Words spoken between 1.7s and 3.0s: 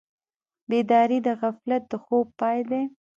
د خوب پای دی.